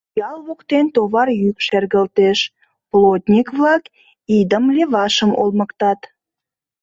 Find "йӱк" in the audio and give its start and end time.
1.41-1.57